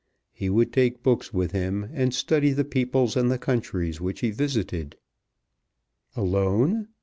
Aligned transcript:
He 0.33 0.49
would 0.49 0.73
take 0.73 1.03
books 1.03 1.31
with 1.31 1.51
him, 1.51 1.87
and 1.93 2.11
study 2.11 2.53
the 2.53 2.65
peoples 2.65 3.15
and 3.15 3.29
the 3.29 3.37
countries 3.37 4.01
which 4.01 4.21
he 4.21 4.31
visited. 4.31 4.95
"Alone?" 6.15 6.87